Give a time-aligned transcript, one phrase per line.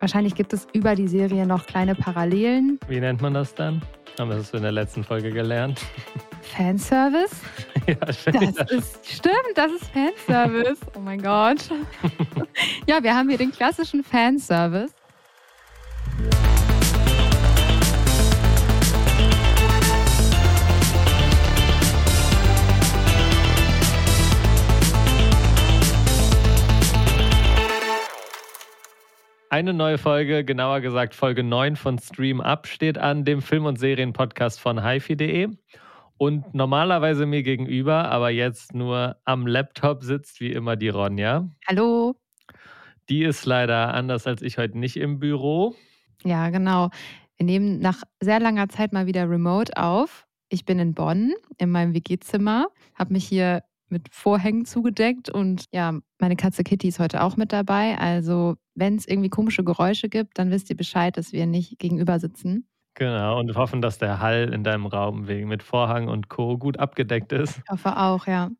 [0.00, 2.80] wahrscheinlich gibt es über die Serie noch kleine Parallelen.
[2.88, 3.80] Wie nennt man das dann?
[4.18, 5.80] Haben wir das in der letzten Folge gelernt?
[6.42, 7.36] Fanservice?
[7.86, 10.80] ja, finde das ist, stimmt, das ist Fanservice.
[10.96, 11.70] Oh mein Gott.
[12.86, 14.92] ja, wir haben hier den klassischen Fanservice.
[29.52, 33.80] Eine neue Folge, genauer gesagt Folge 9 von Stream Up, steht an, dem Film- und
[33.80, 35.48] Serienpodcast von hifi.de.
[36.18, 41.48] Und normalerweise mir gegenüber, aber jetzt nur am Laptop sitzt wie immer die Ronja.
[41.66, 42.14] Hallo.
[43.08, 45.74] Die ist leider anders als ich heute nicht im Büro.
[46.22, 46.90] Ja, genau.
[47.36, 50.28] Wir nehmen nach sehr langer Zeit mal wieder remote auf.
[50.48, 55.98] Ich bin in Bonn in meinem WG-Zimmer, habe mich hier mit Vorhängen zugedeckt und ja,
[56.18, 57.98] meine Katze Kitty ist heute auch mit dabei.
[57.98, 62.18] Also, wenn es irgendwie komische Geräusche gibt, dann wisst ihr Bescheid, dass wir nicht gegenüber
[62.18, 62.66] sitzen.
[62.94, 66.58] Genau, und hoffen, dass der Hall in deinem Raum wegen mit Vorhang und Co.
[66.58, 67.58] gut abgedeckt ist.
[67.64, 68.50] Ich hoffe auch, ja.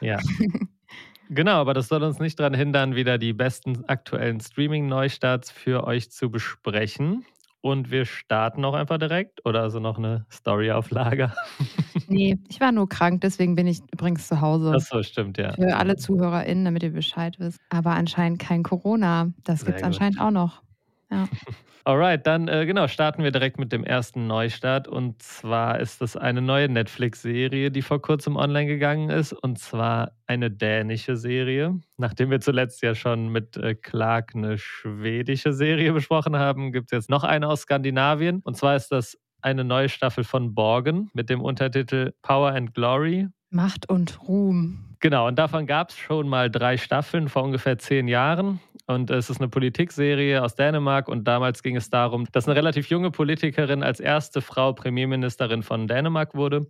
[0.00, 0.16] Ja.
[1.28, 6.10] genau, aber das soll uns nicht daran hindern, wieder die besten aktuellen Streaming-Neustarts für euch
[6.10, 7.26] zu besprechen.
[7.62, 11.34] Und wir starten auch einfach direkt oder also noch eine Story auf Lager?
[12.10, 14.74] nee, ich war nur krank, deswegen bin ich übrigens zu Hause.
[14.76, 15.52] Ach so, stimmt, ja.
[15.52, 17.58] Für alle ZuhörerInnen, damit ihr Bescheid wisst.
[17.70, 19.32] Aber anscheinend kein Corona.
[19.44, 20.62] Das gibt es anscheinend auch noch.
[21.10, 21.28] Ja.
[21.84, 24.86] Alright, dann äh, genau, starten wir direkt mit dem ersten Neustart.
[24.86, 29.32] Und zwar ist das eine neue Netflix-Serie, die vor kurzem online gegangen ist.
[29.32, 31.80] Und zwar eine dänische Serie.
[31.96, 36.96] Nachdem wir zuletzt ja schon mit äh, Clark eine schwedische Serie besprochen haben, gibt es
[36.96, 38.40] jetzt noch eine aus Skandinavien.
[38.44, 43.28] Und zwar ist das eine neue Staffel von Borgen mit dem Untertitel Power and Glory.
[43.50, 44.96] Macht und Ruhm.
[45.00, 48.60] Genau, und davon gab es schon mal drei Staffeln vor ungefähr zehn Jahren.
[48.86, 51.08] Und es ist eine Politikserie aus Dänemark.
[51.08, 55.86] Und damals ging es darum, dass eine relativ junge Politikerin als erste Frau Premierministerin von
[55.86, 56.66] Dänemark wurde.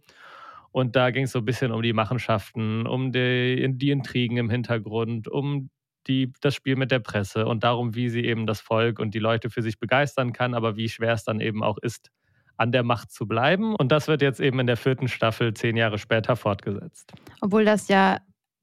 [0.70, 4.50] Und da ging es so ein bisschen um die Machenschaften, um die, die Intrigen im
[4.50, 5.70] Hintergrund, um
[6.06, 9.18] die, das Spiel mit der Presse und darum, wie sie eben das Volk und die
[9.18, 12.10] Leute für sich begeistern kann, aber wie schwer es dann eben auch ist,
[12.60, 13.74] an der Macht zu bleiben.
[13.74, 17.12] Und das wird jetzt eben in der vierten Staffel zehn Jahre später fortgesetzt.
[17.40, 18.18] Obwohl das ja,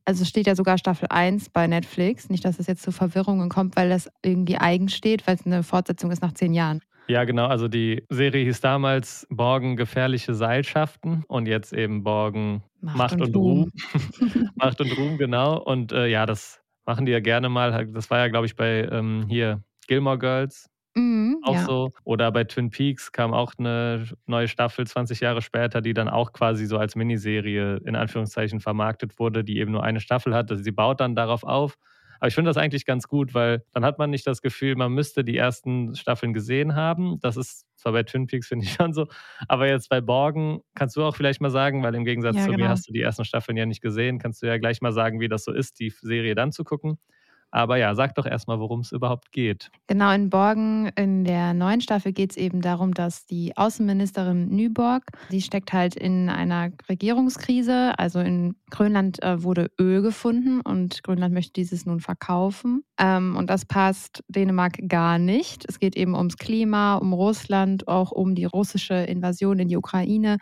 [0.05, 2.29] also steht ja sogar Staffel 1 bei Netflix.
[2.29, 5.63] Nicht, dass es jetzt zu Verwirrungen kommt, weil das irgendwie eigen steht, weil es eine
[5.63, 6.81] Fortsetzung ist nach zehn Jahren.
[7.07, 7.47] Ja, genau.
[7.47, 13.21] Also die Serie hieß damals Borgen gefährliche Seilschaften und jetzt eben Borgen Macht, Macht und,
[13.21, 13.71] und, Ruhm.
[14.19, 14.49] Ruhm.
[14.55, 15.57] Macht und Ruhm, genau.
[15.57, 17.87] Und äh, ja, das machen die ja gerne mal.
[17.87, 21.65] Das war ja, glaube ich, bei ähm, hier Gilmore Girls Mhm, auch ja.
[21.65, 21.91] so.
[22.05, 26.33] Oder bei Twin Peaks kam auch eine neue Staffel 20 Jahre später, die dann auch
[26.33, 30.49] quasi so als Miniserie in Anführungszeichen vermarktet wurde, die eben nur eine Staffel hat.
[30.49, 31.77] Also sie baut dann darauf auf.
[32.19, 34.91] Aber ich finde das eigentlich ganz gut, weil dann hat man nicht das Gefühl, man
[34.91, 37.19] müsste die ersten Staffeln gesehen haben.
[37.19, 39.05] Das ist zwar bei Twin Peaks, finde ich schon so.
[39.47, 42.49] Aber jetzt bei Borgen kannst du auch vielleicht mal sagen, weil im Gegensatz ja, zu
[42.49, 42.63] genau.
[42.63, 45.19] mir hast du die ersten Staffeln ja nicht gesehen, kannst du ja gleich mal sagen,
[45.19, 46.97] wie das so ist, die Serie dann zu gucken.
[47.51, 49.71] Aber ja, sag doch erstmal, worum es überhaupt geht.
[49.87, 55.03] Genau, in Borgen, in der neuen Staffel geht es eben darum, dass die Außenministerin Nyborg,
[55.31, 57.97] die steckt halt in einer Regierungskrise.
[57.97, 62.83] Also in Grönland äh, wurde Öl gefunden und Grönland möchte dieses nun verkaufen.
[62.99, 65.65] Ähm, und das passt Dänemark gar nicht.
[65.67, 70.37] Es geht eben ums Klima, um Russland, auch um die russische Invasion in die Ukraine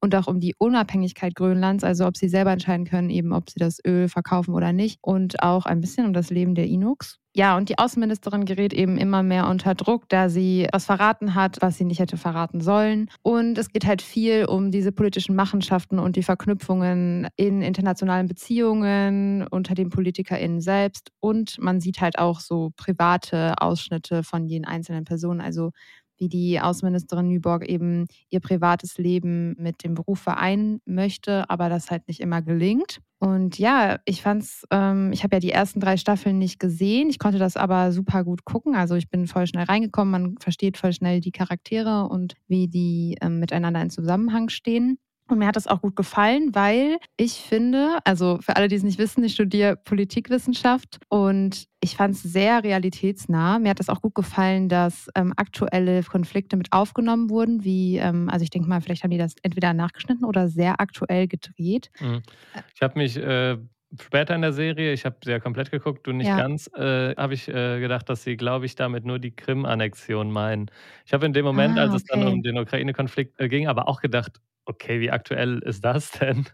[0.00, 3.58] und auch um die Unabhängigkeit Grönlands, also ob sie selber entscheiden können, eben ob sie
[3.58, 7.18] das Öl verkaufen oder nicht und auch ein bisschen um das Leben der Inuks.
[7.34, 11.58] Ja, und die Außenministerin gerät eben immer mehr unter Druck, da sie was verraten hat,
[11.60, 13.08] was sie nicht hätte verraten sollen.
[13.22, 19.46] Und es geht halt viel um diese politischen Machenschaften und die Verknüpfungen in internationalen Beziehungen
[19.46, 21.12] unter den PolitikerInnen selbst.
[21.20, 25.40] Und man sieht halt auch so private Ausschnitte von jeden einzelnen Personen.
[25.40, 25.70] Also
[26.18, 31.90] wie die Außenministerin Nyborg eben ihr privates Leben mit dem Beruf vereinen möchte, aber das
[31.90, 33.00] halt nicht immer gelingt.
[33.20, 37.10] Und ja, ich fand's, ähm, ich habe ja die ersten drei Staffeln nicht gesehen.
[37.10, 38.76] Ich konnte das aber super gut gucken.
[38.76, 40.12] Also ich bin voll schnell reingekommen.
[40.12, 44.98] Man versteht voll schnell die Charaktere und wie die ähm, miteinander in Zusammenhang stehen.
[45.28, 48.82] Und mir hat das auch gut gefallen, weil ich finde, also für alle, die es
[48.82, 53.58] nicht wissen, ich studiere Politikwissenschaft und ich fand es sehr realitätsnah.
[53.58, 58.28] Mir hat das auch gut gefallen, dass ähm, aktuelle Konflikte mit aufgenommen wurden, wie, ähm,
[58.30, 61.90] also ich denke mal, vielleicht haben die das entweder nachgeschnitten oder sehr aktuell gedreht.
[62.00, 62.22] Mhm.
[62.74, 63.58] Ich habe mich äh,
[64.00, 66.36] später in der Serie, ich habe sie ja komplett geguckt, du nicht ja.
[66.36, 70.70] ganz, äh, habe ich äh, gedacht, dass sie, glaube ich, damit nur die Krim-Annexion meinen.
[71.06, 73.88] Ich habe in dem Moment, ah, als es dann um den Ukraine-Konflikt äh, ging, aber
[73.88, 76.46] auch gedacht, okay, wie aktuell ist das denn?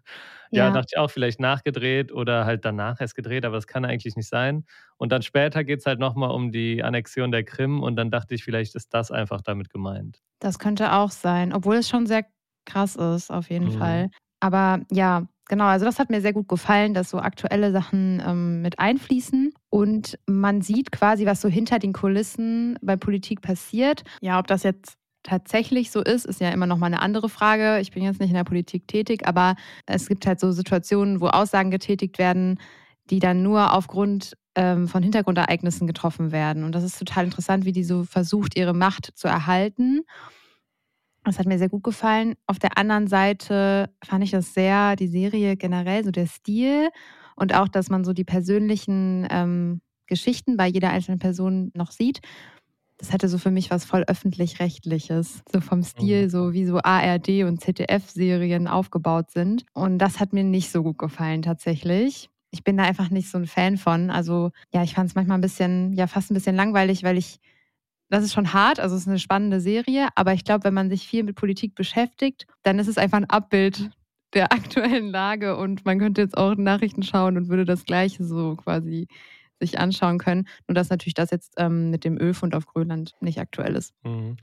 [0.53, 0.71] Ja, Ja.
[0.71, 4.29] dachte ich auch, vielleicht nachgedreht oder halt danach erst gedreht, aber das kann eigentlich nicht
[4.29, 4.65] sein.
[4.99, 8.35] Und dann später geht's halt noch mal um die Annexion der Krim und dann dachte
[8.37, 10.21] ich, vielleicht ist das einfach damit gemeint.
[10.41, 12.27] Das könnte auch sein, obwohl es schon sehr
[12.67, 13.71] krass ist, auf jeden Mhm.
[13.71, 14.11] Fall.
[14.41, 18.63] Aber ja, genau, also das hat mir sehr gut gefallen, dass so aktuelle Sachen, ähm,
[18.63, 24.03] mit einfließen und man sieht quasi, was so hinter den Kulissen bei Politik passiert.
[24.21, 27.81] Ja, ob das jetzt tatsächlich so ist, ist ja immer noch mal 'ne andere Frage.
[27.81, 29.57] Ich bin jetzt nicht in der Politik tätig, aber
[29.87, 32.61] es gibt halt so Situationen, wo Aussagen getätigt werden,
[33.11, 36.65] die dann nur aufgrund, ähm, von Hintergrundereignissen getroffen werden.
[36.65, 40.03] Und das ist total interessant, wie die so versucht, ihre Macht zu erhalten.
[41.25, 42.35] Das hat mir sehr gut gefallen.
[42.47, 46.91] Auf der anderen Seite fand ich das sehr die Serie generell, so der Stil
[47.37, 52.21] und auch, dass man so die persönlichen, ähm, Geschichten bei jeder einzelnen Person noch sieht.
[53.05, 55.85] Das hatte so für mich was voll Öffentlich-Rechtliches, so vom Mhm.
[55.85, 59.67] Stil, so wie so ARD und ZDF-Serien aufgebaut sind.
[59.75, 62.31] Und das hat mir nicht so gut gefallen tatsächlich.
[62.51, 64.09] Ich bin da einfach nicht so 'n Fan von.
[64.11, 67.41] Also, ja, ich fand's manchmal 'n bisschen ja, fast 'n bisschen langweilig, weil ich
[68.11, 70.91] das ist schon hart, also es ist 'ne spannende Serie, aber ich glaube, wenn man
[70.91, 73.91] sich viel mit Politik beschäftigt, dann ist es einfach 'n Abbild
[74.35, 78.57] der aktuellen Lage und man könnte jetzt auch Nachrichten schauen und würde das Gleiche so
[78.57, 79.09] quasi
[79.61, 80.47] sich anschauen können.
[80.69, 83.93] Nur dass natürlich das jetzt, ähm, mit dem Ölfund auf Grönland nicht aktuell ist.
[84.05, 84.37] Mhm.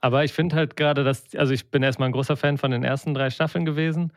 [0.00, 2.70] Aber ich finde halt grade, dass also, ich bin erst mal 'n großer Fan von
[2.70, 4.12] den ersten 3 Staffeln gewesen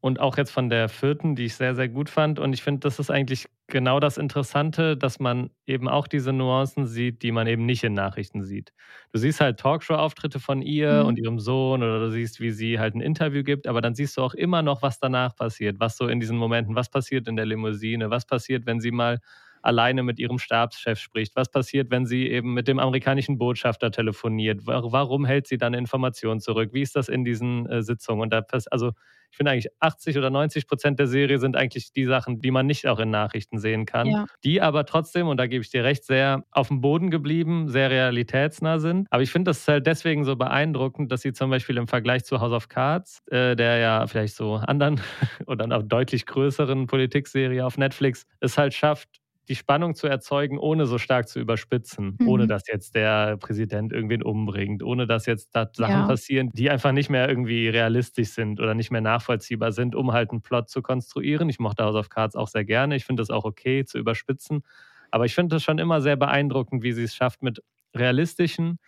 [0.00, 2.38] und auch jetzt von der 4., die ich sehr, sehr gut fand.
[2.40, 6.86] Und ich finde, das ist eigentlich genau das Interessante, dass man eben auch diese Nuancen
[6.86, 8.72] sieht, die man eben nicht in Nachrichten sieht.
[9.12, 11.08] Du siehst halt Talkshow-Auftritte von ihr Mhm.
[11.08, 14.16] und ihrem Sohn oder du siehst, wie sie halt 'n Interview gibt, aber dann siehst
[14.18, 17.36] du auch immer noch, was danach passiert, was so in diesen Momenten was passiert in
[17.36, 19.20] der Limousine, was passiert, wenn sie mal
[19.62, 24.66] alleine mit ihrem Stabschef spricht, was passiert, wenn sie eben mit dem amerikanischen Botschafter telefoniert,
[24.66, 26.70] wa warum hält sie dann Informationen zurück?
[26.72, 28.22] Wie ist das in diesen, äh, Sitzungen?
[28.22, 28.92] Und da also,
[29.30, 32.66] ich finde eigentlich 80 oder 90 % der Serie sind eigentlich die Sachen, die man
[32.66, 34.26] nicht auch in Nachrichten sehen kann, Ja.
[34.44, 38.78] die aber trotzdem, und da gebe ich dir recht, sehr aufm Boden geblieben, sehr realitätsnah
[38.78, 39.06] sind.
[39.10, 42.40] Aber ich finde das halt deswegen so beeindruckend, dass sie zum Beispiel im Vergleich zu
[42.42, 45.00] „House of Cards“, äh, der ja vielleicht so anderen
[45.46, 49.08] oder noch deutlich größeren Politikserie auf Netflix, es halt schafft,
[49.48, 52.48] die Spannung zu erzeugen, ohne so stark zu überspitzen, ohne Mhm.
[52.48, 56.04] dass jetzt der Präsident irgendwen umbringt, ohne dass jetzt da Sachen Ja.
[56.04, 60.32] passieren, die einfach nicht mehr irgendwie realistisch sind oder nicht mehr nachvollziehbar sind, um halt
[60.32, 61.48] 'n Plot zu konstruieren.
[61.48, 62.96] Ich mochte „House of Cards“ auch sehr gerne.
[62.96, 64.62] Ich finde das auch okay zu überspitzen.
[65.10, 67.62] Aber ich finde das schon immer sehr beeindruckend, wie sie's schafft, mit
[67.96, 68.78] realistischen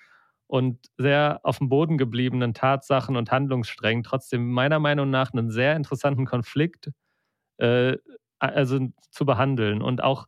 [0.49, 6.27] und sehr aufm Boden gebliebenen Tatsachen und Handlungssträngen trotzdem meiner Meinung nach 'nen sehr interessanten
[6.27, 6.91] Konflikt,
[7.59, 7.99] äh,
[8.41, 8.81] also,
[9.13, 9.83] zu behandeln.
[9.83, 10.27] Und auch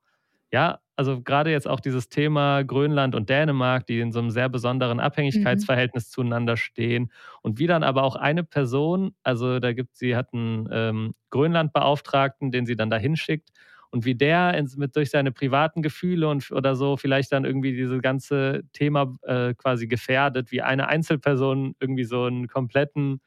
[0.52, 4.48] ja, also, grade jetzt auch dieses Thema Grönland und Dänemark, die in so 'nem sehr
[4.48, 5.00] besonderen
[5.32, 5.69] Mhm.
[5.78, 7.12] Abhängigkeitsverhältnis zueinander stehen
[7.43, 12.50] und wie dann aber auch eine Person also, da gibt sie hat 'n, ähm, Grönlandbeauftragten,
[12.52, 13.50] den sie dann da hinschickt
[13.90, 17.75] und wie der ins mit durch seine privaten Gefühle und oder so vielleicht dann irgendwie
[17.76, 23.20] diese ganze Thema, äh, quasi gefährdet, wie eine Einzelperson irgendwie so 'n kompletten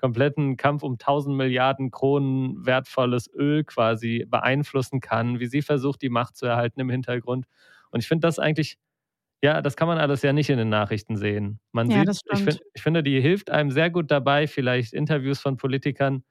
[0.00, 6.36] kompletten Kampf um 1.000.000.000 Kronen wertvolles Öl quasi beeinflussen kann, wie sie versucht, die Macht
[6.36, 7.46] zu erhalten im Hintergrund.
[7.90, 8.76] Und ich finde das eigentlich
[9.42, 11.60] ja, das kann man alles ja nicht in den Nachrichten sehen.
[11.72, 15.40] Man Ja, sieht ich finde ich finde, die hilft einem sehr gut dabei, vielleicht Interviews
[15.40, 16.24] von Politikern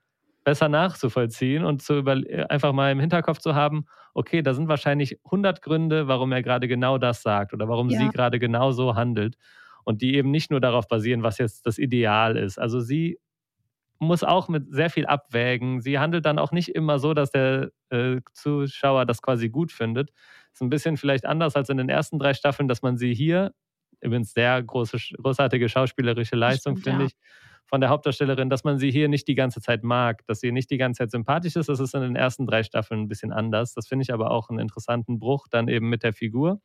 [0.45, 4.67] besser nachzuvollziehen und zu überl äh, einfach mal im Hinterkopf zu haben: „Okay, da sind
[4.69, 8.11] wahrscheinlich 100 Gründe, warum er grade genau das sagt oder warum sie Ja.
[8.11, 9.35] grade genau so handelt.“
[9.85, 12.59] Und die eben nicht nur darauf basieren, was jetzt das Ideal ist.
[12.59, 13.19] Also, sie
[13.99, 15.81] muss auch mit sehr viel abwägen.
[15.81, 20.11] Sie handelt dann auch nicht immer so, dass der, äh, Zuschauer das quasi gut findet.
[20.53, 23.53] Ist 'n bisschen vielleicht anders als in den ersten 3 Staffeln, dass man sie hier
[24.01, 27.05] übrigens sehr große großartige schauspielerische Leistung, finde ja.
[27.05, 27.15] ich,
[27.67, 30.71] von der Hauptdarstellerin, dass man sie hier nicht die ganze Zeit mag, dass sie nicht
[30.71, 31.69] die ganze Zeit sympathisch ist.
[31.69, 33.73] Das ist in den ersten 3 Staffeln 'n bisschen anders.
[33.75, 36.61] Das finde ich aber auch 'n interessanten Bruch dann eben mit der Figur.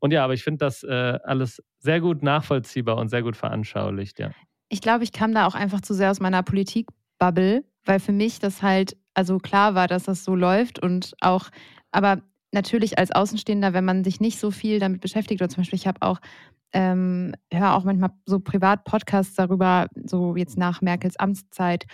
[0.00, 4.18] Und ja, aber ich finde das, äh, alles sehr gut nachvollziehbar und sehr gut veranschaulicht,
[4.20, 4.34] ja.
[4.70, 8.38] Ich glaube, ich kam da auch einfach zu sehr aus meiner Politik-Bubble, weil für mich
[8.38, 11.50] das halt also, klar war, dass das so läuft und auch
[11.92, 15.78] aber natürlich als Außenstehender, wenn man sich nicht so viel damit beschäftigt oder zum Beispiel
[15.78, 16.18] ich habe auch
[16.72, 21.84] ähm, höre auch manchmal so privat Podcasts darüber, so jetzt nach Merkels Amtszeit,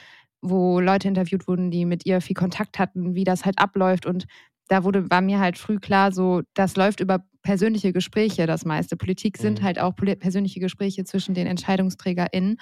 [0.41, 4.07] wo Leute interviewt wurden, die mit ihr viel Kontakt hatten, wie das halt abläuft.
[4.07, 4.25] Und
[4.69, 8.97] da wurde war mir halt früh klar, so, das läuft über persönliche Gespräche das meiste.
[8.97, 9.65] Politik sind Mhm.
[9.65, 12.59] halt auch persönliche Gespräche zwischen den EntscheidungsträgerInnen.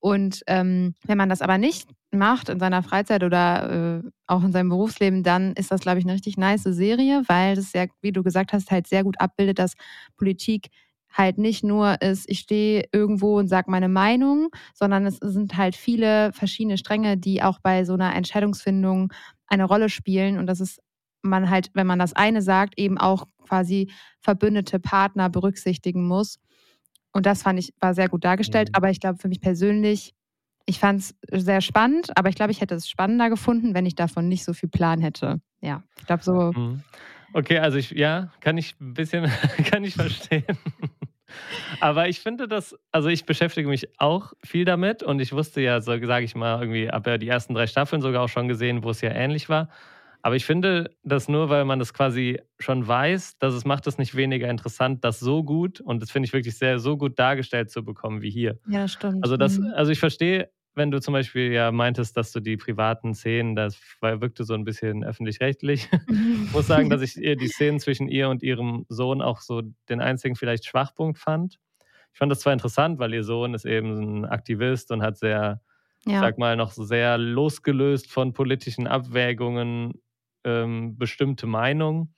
[0.00, 4.52] Und, ähm, wenn man das aber nicht macht in seiner Freizeit oder, äh, auch in
[4.52, 8.12] seinem Berufsleben, dann ist das, glaube ich, 'ne richtig nice Serie, weil das ja, wie
[8.12, 9.74] du gesagt hast, halt sehr gut abbildet, dass
[10.16, 10.68] Politik
[11.12, 15.76] halt nicht nur ist, ich stehe irgendwo und sage meine Meinung, sondern es sind halt
[15.76, 19.12] viele verschiedene Stränge, die auch bei so einer Entscheidungsfindung
[19.48, 20.38] eine Rolle spielen.
[20.38, 20.80] Und das ist
[21.22, 23.90] man halt, wenn man das eine sagt, eben auch quasi
[24.20, 26.38] verbündete Partner berücksichtigen muss.
[27.12, 28.68] Und das fand ich, war sehr gut dargestellt.
[28.68, 28.74] Mhm.
[28.76, 30.14] Aber ich glaube, für mich persönlich,
[30.66, 33.96] ich fand es sehr spannend, aber ich glaube, ich hätte es spannender gefunden, wenn ich
[33.96, 35.40] davon nicht so viel Plan hätte.
[35.60, 36.52] Ja, ich glaube so.
[36.52, 36.82] Mhm.
[37.32, 39.24] Okay, also ich, ja, kann ich ein bisschen,
[39.70, 40.44] kann ich verstehen.
[41.80, 45.80] Aber ich finde das, also ich beschäftige mich auch viel damit und ich wusste ja,
[45.80, 48.82] so sage ich mal, irgendwie, habe ja die ersten drei Staffeln sogar auch schon gesehen,
[48.82, 49.68] wo es ja ähnlich war.
[50.22, 53.98] Aber ich finde, dass nur weil man das quasi schon weiß, dass es macht es
[53.98, 57.70] nicht weniger interessant, das so gut und das finde ich wirklich sehr so gut dargestellt
[57.70, 58.58] zu bekommen wie hier.
[58.68, 59.22] Ja, stimmt.
[59.22, 59.72] Also das, mhm.
[59.74, 63.80] also ich verstehe, wenn du zum Beispiel ja meintest, dass du die privaten Szenen, das
[64.00, 65.88] wirkte so ein bisschen öffentlich-rechtlich.
[65.92, 66.08] ich
[66.52, 70.36] muss sagen, dass ich die Szenen zwischen ihr und ihrem Sohn auch so den einzigen
[70.36, 71.58] vielleicht Schwachpunkt fand.
[72.12, 75.60] Ich fand das zwar interessant, weil ihr Sohn ist eben ein Aktivist und hat sehr,
[76.06, 76.20] ja.
[76.20, 79.94] sag mal, noch sehr losgelöst von politischen Abwägungen
[80.44, 82.14] ähm, bestimmte Meinung.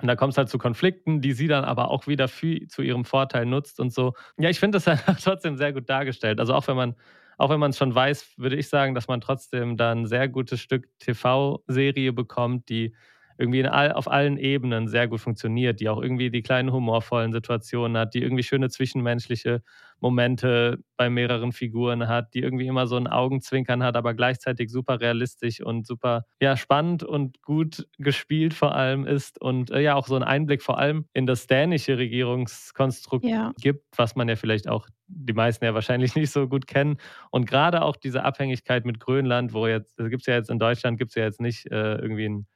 [0.00, 2.82] Und da kommt es halt zu Konflikten, die sie dann aber auch wieder für, zu
[2.82, 4.14] ihrem Vorteil nutzt und so.
[4.36, 6.40] Ja, ich finde das halt trotzdem sehr gut dargestellt.
[6.40, 6.94] Also auch wenn man
[7.38, 10.28] auch wenn man es schon weiß, würde ich sagen, dass man trotzdem dann ein sehr
[10.28, 12.94] gutes Stück TV-Serie bekommt, die
[13.38, 17.96] irgendwie all, auf allen Ebenen sehr gut funktioniert, die auch irgendwie die kleinen humorvollen Situationen
[17.96, 19.62] hat, die irgendwie schöne zwischenmenschliche
[20.00, 25.00] Momente bei mehreren Figuren hat, die irgendwie immer so ein Augenzwinkern hat, aber gleichzeitig super
[25.00, 30.06] realistisch und super ja, spannend und gut gespielt vor allem ist und äh, ja auch
[30.06, 33.52] so einen Einblick vor allem in das dänische Regierungskonstrukt ja.
[33.60, 36.96] gibt, was man ja vielleicht auch die meisten ja wahrscheinlich nicht so gut kennen.
[37.30, 40.98] Und gerade auch diese Abhängigkeit mit Grönland, wo jetzt, gibt es ja jetzt in Deutschland,
[40.98, 42.46] gibt es ja jetzt nicht äh, irgendwie ein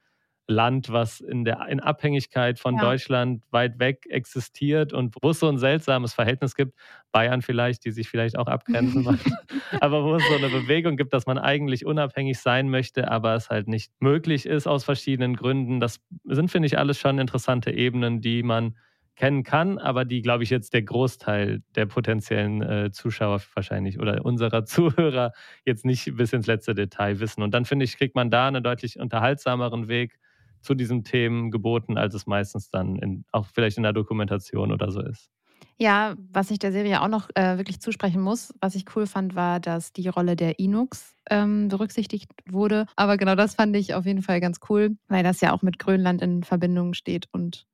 [0.51, 2.81] Land, was in der in Abhängigkeit von ja.
[2.81, 6.73] Deutschland weit weg existiert und wo es so ein seltsames Verhältnis gibt,
[7.11, 9.19] Bayern vielleicht, die sich vielleicht auch abgrenzen,
[9.81, 13.49] aber wo es so eine Bewegung gibt, dass man eigentlich unabhängig sein möchte, aber es
[13.49, 15.79] halt nicht möglich ist aus verschiedenen Gründen.
[15.79, 18.75] Das sind, finde ich, alles schon interessante Ebenen, die man
[19.15, 24.25] kennen kann, aber die, glaube ich, jetzt der Großteil der potenziellen äh, Zuschauer wahrscheinlich oder
[24.25, 25.33] unserer Zuhörer
[25.65, 27.43] jetzt nicht bis ins letzte Detail wissen.
[27.43, 30.17] Und dann finde ich, kriegt man da einen deutlich unterhaltsameren Weg
[30.61, 34.91] zu diesen Themen geboten, als es meistens dann in, auch vielleicht in der Dokumentation oder
[34.91, 35.29] so ist.
[35.77, 39.35] Ja, was ich der Serie auch noch äh, wirklich zusprechen muss, was ich cool fand,
[39.35, 42.85] war, dass die Rolle der Inuks ähm, berücksichtigt wurde.
[42.95, 45.79] Aber genau das fand ich auf jeden Fall ganz cool, weil das ja auch mit
[45.79, 47.65] Grönland in Verbindung steht und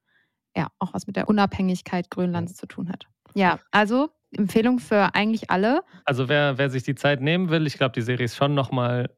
[0.55, 3.07] ja, auch was mit der Unabhängigkeit Grönlands zu tun hat.
[3.35, 5.81] Ja, also Empfehlung für eigentlich alle.
[6.05, 9.09] Also wer, wer sich die Zeit nehmen will, ich glaube, die Serie ist schon nochmal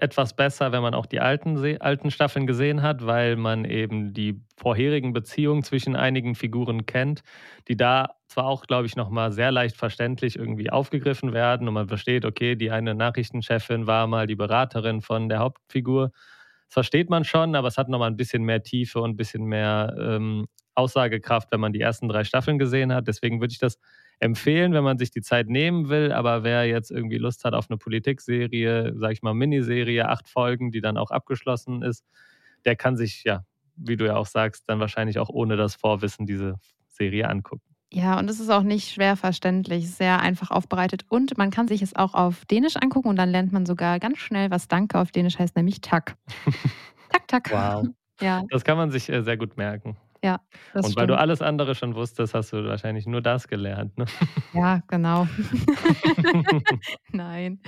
[0.00, 4.40] etwas besser, wenn man auch die alten, alten Staffeln gesehen hat, weil man eben die
[4.56, 7.22] vorherigen Beziehungen zwischen einigen Figuren kennt,
[7.68, 11.88] die da zwar auch, glaube ich, nochmal sehr leicht verständlich irgendwie aufgegriffen werden und man
[11.88, 16.10] versteht, okay, die eine Nachrichtenchefin war mal die Beraterin von der Hauptfigur.
[16.68, 19.44] Das versteht man schon, aber es hat nochmal ein bisschen mehr Tiefe und ein bisschen
[19.44, 23.06] mehr ähm, Aussagekraft, wenn man die ersten drei Staffeln gesehen hat.
[23.08, 23.78] Deswegen würde ich das
[24.18, 26.12] empfehlen, wenn man sich die Zeit nehmen will.
[26.12, 30.70] Aber wer jetzt irgendwie Lust hat auf eine Politikserie, sage ich mal Miniserie, acht Folgen,
[30.70, 32.04] die dann auch abgeschlossen ist,
[32.64, 33.44] der kann sich, ja,
[33.76, 36.54] wie du ja auch sagst, dann wahrscheinlich auch ohne das Vorwissen diese
[36.88, 37.62] Serie angucken.
[37.92, 41.04] Ja, und es ist auch nicht schwer verständlich, sehr einfach aufbereitet.
[41.08, 44.18] Und man kann sich es auch auf Dänisch angucken und dann lernt man sogar ganz
[44.18, 46.16] schnell, was Danke auf Dänisch heißt, nämlich Tak.
[47.10, 47.52] tak, tak.
[47.52, 47.88] Wow.
[48.20, 48.42] Ja.
[48.50, 49.96] Das kann man sich äh, sehr gut merken.
[50.26, 50.40] Ja,
[50.74, 50.96] Und stimmt.
[50.96, 54.06] weil du alles andere schon wusstest, hast du wahrscheinlich nur das gelernt, ne?
[54.54, 55.28] Ja, genau.
[57.12, 57.60] Nein.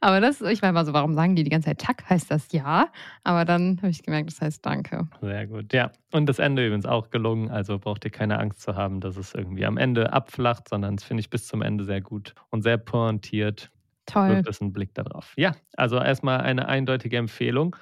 [0.00, 2.10] Aber das, ich meine mal so, warum sagen die die ganze Zeit Tack?
[2.10, 2.88] Heißt das ja?
[3.22, 5.06] Aber dann habe ich gemerkt, das heißt Danke.
[5.20, 5.92] Sehr gut, ja.
[6.10, 7.48] Und das Ende übrigens auch gelungen.
[7.48, 11.04] Also braucht ihr keine Angst zu haben, dass es irgendwie am Ende abflacht, sondern das
[11.04, 13.70] finde ich bis zum Ende sehr gut und sehr pointiert.
[14.06, 14.30] Toll.
[14.30, 15.32] Wirft es einen Blick darauf.
[15.36, 17.76] Ja, also erstmal eine eindeutige Empfehlung.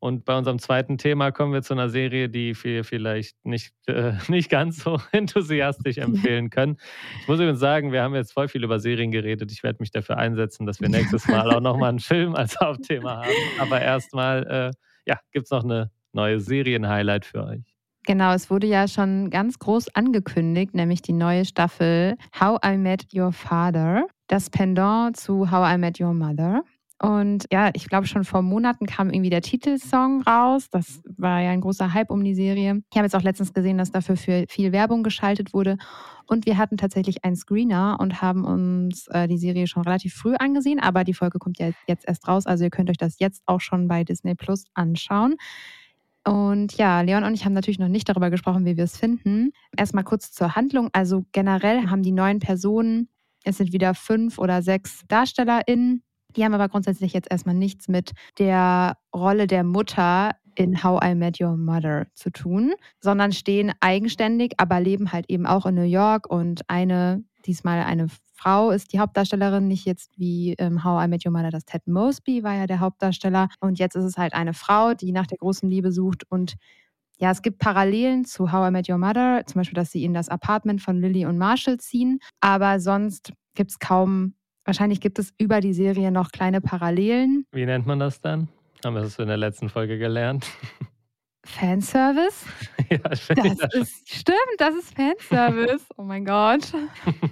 [0.00, 4.12] Und bei unserem zweiten Thema kommen wir zu einer Serie, die wir vielleicht nicht, äh,
[4.28, 6.76] nicht ganz so enthusiastisch empfehlen können.
[7.22, 9.50] Ich muss übrigens sagen, wir haben jetzt voll viel über Serien geredet.
[9.52, 13.22] Ich werde mich dafür einsetzen, dass wir nächstes Mal auch nochmal einen Film als Hauptthema
[13.24, 13.32] haben.
[13.60, 14.70] Aber erstmal äh,
[15.06, 17.78] ja, gibt es noch eine neue Serien-Highlight für euch.
[18.08, 23.06] Genau, es wurde ja schon ganz groß angekündigt, nämlich die neue Staffel How I Met
[23.14, 26.62] Your Father, das Pendant zu How I Met Your Mother.
[27.00, 30.68] Und ja, ich glaube, schon vor Monaten kam irgendwie der Titelsong raus.
[30.70, 32.82] Das war ja ein großer Hype um die Serie.
[32.90, 35.76] Ich habe jetzt auch letztens gesehen, dass dafür viel Werbung geschaltet wurde.
[36.26, 40.34] Und wir hatten tatsächlich einen Screener und haben uns äh, die Serie schon relativ früh
[40.34, 40.80] angesehen.
[40.80, 42.46] Aber die Folge kommt ja jetzt erst raus.
[42.46, 45.36] Also ihr könnt euch das jetzt auch schon bei Disney Plus anschauen.
[46.26, 49.52] Und ja, Leon und ich haben natürlich noch nicht darüber gesprochen, wie wir es finden.
[49.76, 50.90] Erstmal kurz zur Handlung.
[50.92, 53.08] Also generell haben die neuen Personen,
[53.44, 56.02] es sind wieder fünf oder sechs DarstellerInnen.
[56.36, 61.14] Die haben aber grundsätzlich jetzt erstmal nichts mit der Rolle der Mutter in How I
[61.14, 65.82] Met Your Mother zu tun, sondern stehen eigenständig, aber leben halt eben auch in New
[65.82, 68.08] York und eine, diesmal eine
[68.38, 71.86] Frau ist die Hauptdarstellerin, nicht jetzt wie ähm, How I Met Your Mother, das Ted
[71.86, 73.48] Mosby war ja der Hauptdarsteller.
[73.60, 76.22] Und jetzt ist es halt eine Frau, die nach der großen Liebe sucht.
[76.30, 76.54] Und
[77.18, 80.14] ja, es gibt Parallelen zu How I Met Your Mother, zum Beispiel, dass sie in
[80.14, 82.20] das Apartment von Lily und Marshall ziehen.
[82.40, 84.34] Aber sonst gibt es kaum,
[84.68, 87.46] wahrscheinlich gibt es über die Serie noch kleine Parallelen.
[87.52, 88.48] Wie nennt man das dann?
[88.84, 90.46] Haben wir das in der letzten Folge gelernt?
[91.44, 92.44] Fanservice?
[92.90, 93.28] Ja, das
[93.74, 95.84] ist, stimmt, das ist Fanservice.
[95.98, 96.72] Oh mein Gott.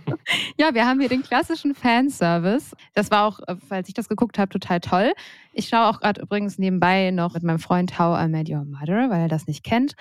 [0.61, 2.77] ja, wir haben hier den klassischen Fanservice.
[2.93, 5.15] Das war auch, falls ich das geguckt habe, total toll.
[5.55, 9.09] Ich schaue auch gerade übrigens nebenbei noch mit meinem Freund How I Met Your Mother,
[9.09, 9.95] weil er das nicht kennt.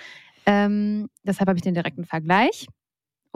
[0.44, 2.66] Ähm, deshalb habe ich den direkten Vergleich.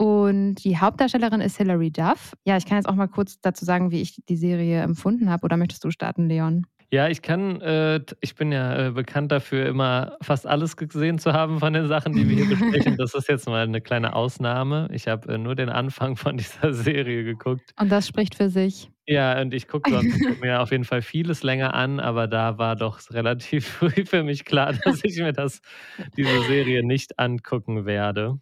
[0.01, 2.33] Und die Hauptdarstellerin ist Hilary Duff.
[2.43, 5.43] Ja, ich kann jetzt auch mal kurz dazu sagen, wie ich die Serie empfunden habe.
[5.45, 6.65] Oder möchtest du starten, Leon?
[6.89, 11.33] Ja, ich kann, äh, ich bin ja äh, bekannt dafür, immer fast alles gesehen zu
[11.33, 12.97] haben von den Sachen, die wir hier besprechen.
[12.97, 14.89] Das ist jetzt mal eine kleine Ausnahme.
[14.91, 17.71] Ich habe äh, nur den Anfang von dieser Serie geguckt.
[17.79, 18.89] Und das spricht für sich.
[19.05, 20.01] Ja, und ich gucke
[20.41, 24.45] mir auf jeden Fall vieles länger an, aber da war doch relativ früh für mich
[24.45, 25.61] klar, dass ich mir das,
[26.17, 28.39] diese Serie nicht angucken werde.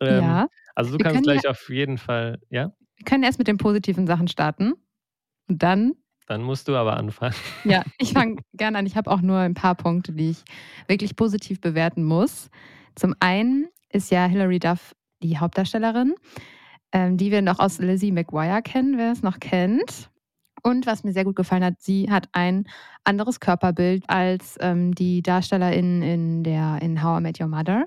[0.00, 0.48] Ähm, ja.
[0.76, 2.70] Also du wir kannst gleich ja, auf jeden Fall, ja?
[2.96, 4.74] Wir können erst mit den positiven Sachen starten
[5.48, 5.94] und dann
[6.26, 7.34] dann musst du aber anfangen.
[7.64, 8.86] Ja, ich fange gerne an.
[8.86, 10.42] Ich habe auch nur ein paar Punkte, die ich
[10.88, 12.50] wirklich positiv bewerten muss.
[12.96, 16.14] Zum einen ist ja Hilary Duff die Hauptdarstellerin,
[16.92, 20.10] ähm, die wir noch aus Lizzie McGuire kennen, wer es noch kennt.
[20.66, 22.64] Und was mir sehr gut gefallen hat, sie hat ein
[23.04, 27.86] anderes Körperbild als ähm, die Darstellerin in der in How I Met Your Mother.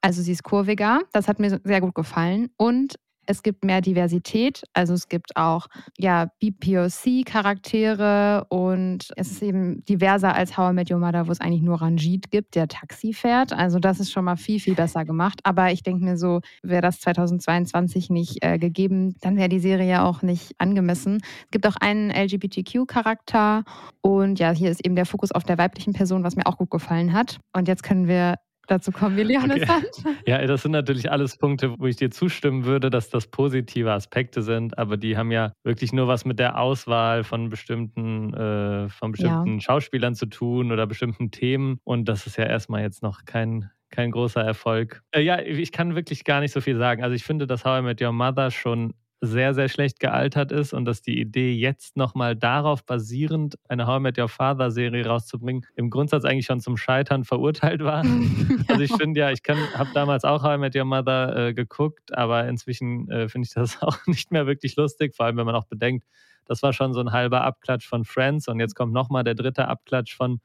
[0.00, 1.02] Also sie ist kurviger.
[1.12, 2.50] Das hat mir sehr gut gefallen.
[2.56, 5.66] Und es gibt mehr Diversität, also es gibt auch
[5.98, 11.40] ja BPOC-Charaktere und es ist eben diverser als How I Met Your Mother, wo es
[11.40, 13.52] eigentlich nur Ranjit gibt, der Taxi fährt.
[13.52, 15.40] Also das ist schon mal viel, viel besser gemacht.
[15.44, 19.88] Aber ich denke mir so, wäre das 2022 nicht äh, gegeben, dann wäre die Serie
[19.88, 21.18] ja auch nicht angemessen.
[21.44, 23.64] Es gibt auch einen LGBTQ-Charakter
[24.00, 26.70] und ja, hier ist eben der Fokus auf der weiblichen Person, was mir auch gut
[26.70, 27.38] gefallen hat.
[27.52, 28.36] Und jetzt können wir
[28.66, 29.66] dazu kommen, wie Leon okay.
[30.26, 34.42] Ja, das sind natürlich alles Punkte, wo ich dir zustimmen würde, dass das positive Aspekte
[34.42, 39.12] sind, aber die haben ja wirklich nur was mit der Auswahl von bestimmten, äh, von
[39.12, 39.60] bestimmten ja.
[39.60, 41.78] Schauspielern zu tun oder bestimmten Themen.
[41.84, 45.02] Und das ist ja erstmal jetzt noch kein, kein großer Erfolg.
[45.12, 47.02] Äh, ja, ich kann wirklich gar nicht so viel sagen.
[47.02, 50.72] Also ich finde, dass How I Met Your Mother schon sehr, sehr schlecht gealtert ist
[50.72, 55.06] und dass die Idee, jetzt nochmal darauf basierend eine How I Met Your Father Serie
[55.06, 58.04] rauszubringen, im Grundsatz eigentlich schon zum Scheitern verurteilt war.
[58.68, 62.16] also ich finde ja, ich habe damals auch How I Met Your Mother äh, geguckt,
[62.16, 65.54] aber inzwischen äh, finde ich das auch nicht mehr wirklich lustig, vor allem wenn man
[65.54, 66.06] auch bedenkt,
[66.44, 69.66] das war schon so ein halber Abklatsch von Friends und jetzt kommt nochmal der dritte
[69.66, 70.40] Abklatsch von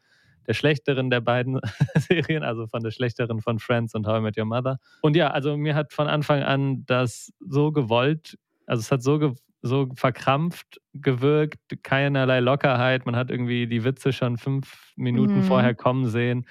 [0.48, 1.60] der schlechteren der beiden
[1.96, 4.80] Serien, also von der schlechteren von Friends und How I Met Your Mother.
[5.02, 8.38] Und ja, also mir hat von Anfang an das so gewollt
[8.72, 13.06] also es hat so, so verkrampft gewirkt, keinerlei Lockerheit.
[13.06, 15.44] Man hat irgendwie die Witze schon fünf Minuten mhm.
[15.44, 16.46] vorher kommen sehen.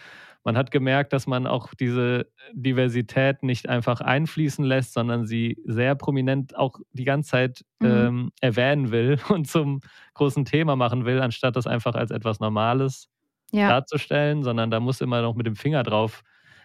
[0.45, 5.95] Man hat gemerkt, dass man auch diese Diversität nicht einfach einfließen lässt, sondern sie sehr
[5.95, 7.89] prominent auch die ganze Zeit mhm.
[7.89, 9.81] ähm, erwähnen will und zum
[10.13, 13.09] großen Thema machen will, anstatt das einfach als etwas Normales
[13.51, 13.69] ja.
[13.69, 16.23] darzustellen, sondern da muss immer noch mit dem Finger drauf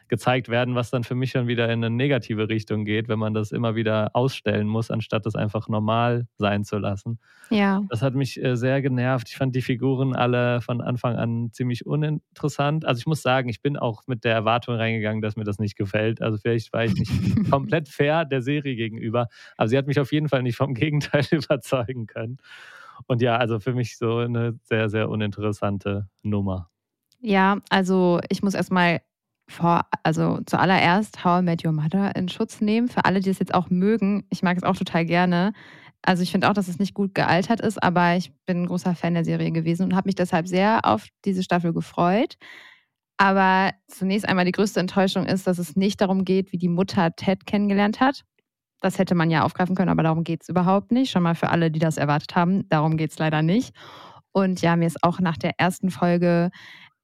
[0.08, 3.34] gezeigt werden, was dann für mich schon wieder in eine negative Richtung geht, wenn man
[3.34, 7.20] das immer wieder ausstellen muss, anstatt das einfach normal sein zu lassen.
[7.50, 7.84] Ja.
[7.89, 9.30] Das hat mich äh, sehr genervt.
[9.30, 12.86] Ich fand die Figuren alle von Anfang an ziemlich uninteressant.
[12.86, 15.76] Also ich muss sagen, ich bin auch mit der Erwartung reingegangen, dass mir das nicht
[15.76, 16.22] gefällt.
[16.22, 17.12] Also vielleicht war ich nicht
[17.52, 21.26] komplett fair der Serie gegenüber, aber sie hat mich auf jeden Fall nicht vom Gegenteil
[21.32, 22.38] überzeugen können.
[23.08, 26.70] Und ja, also für mich so eine sehr, sehr uninteressante Nummer.
[27.20, 29.02] Ja, also ich muss erstmal
[29.47, 32.88] vor, also zuallererst How I Met Your Mother in Schutz nehmen.
[32.88, 35.53] Für alle, die es jetzt auch mögen, ich mag es auch total gerne.
[36.01, 38.95] Also ich finde auch, dass es nicht gut gealtert ist, aber ich bin ein großer
[38.95, 42.36] Fan der Serie gewesen und habe mich deshalb sehr auf diese Staffel gefreut.
[43.17, 47.15] Aber zunächst einmal die größte Enttäuschung ist, dass es nicht darum geht, wie die Mutter
[47.15, 48.23] Ted kennengelernt hat.
[48.81, 51.12] Das hätte man ja aufgreifen können, aber darum geht es überhaupt nicht.
[51.12, 53.73] Schon mal für alle, die das erwartet haben, darum geht es leider nicht.
[54.31, 56.51] Und ja, mir ist auch nach der ersten Folge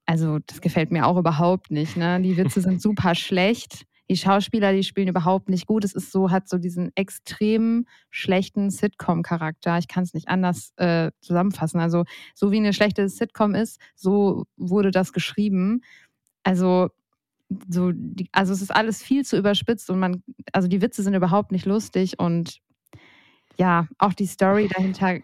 [0.06, 1.96] also das gefällt mir auch überhaupt nicht.
[1.96, 2.20] Ne?
[2.20, 3.84] Die Witze sind super schlecht.
[4.10, 5.84] Die Schauspieler, die spielen überhaupt nicht gut.
[5.84, 9.78] Es ist so, hat so diesen extrem schlechten Sitcom-Charakter.
[9.78, 11.80] Ich kann es nicht anders äh, zusammenfassen.
[11.80, 15.82] Also, so wie eine schlechte Sitcom ist, so wurde das geschrieben.
[16.42, 16.90] Also,
[17.68, 21.14] so, die, also es ist alles viel zu überspitzt und man, also die Witze sind
[21.14, 22.60] überhaupt nicht lustig und
[23.58, 25.18] ja, auch die Story dahinter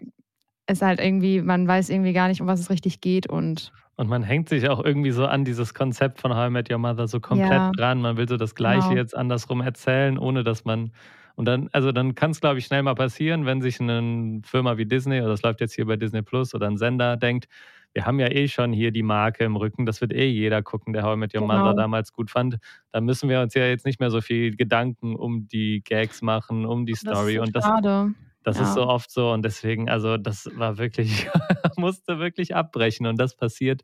[0.67, 4.07] ist halt irgendwie, man weiß irgendwie gar nicht, um was es richtig geht und und
[4.07, 7.09] man hängt sich auch irgendwie so an dieses Konzept von How I Met Your Mother
[7.09, 7.99] so komplett ja, dran.
[7.99, 8.95] Man will so das Gleiche genau.
[8.95, 10.93] jetzt andersrum erzählen, ohne dass man.
[11.35, 14.77] Und dann, also dann kann es, glaube ich, schnell mal passieren, wenn sich eine Firma
[14.77, 17.49] wie Disney, oder das läuft jetzt hier bei Disney Plus oder ein Sender, denkt,
[17.91, 20.93] wir haben ja eh schon hier die Marke im Rücken, das wird eh jeder gucken,
[20.93, 21.57] der How I Met Your genau.
[21.59, 22.57] Mother damals gut fand.
[22.93, 26.65] Da müssen wir uns ja jetzt nicht mehr so viel Gedanken um die Gags machen,
[26.65, 27.35] um die Story.
[27.35, 28.13] Das und das, schade.
[28.43, 28.63] Das ja.
[28.63, 31.27] ist so oft so und deswegen, also das war wirklich,
[31.77, 33.83] musste wirklich abbrechen und das passiert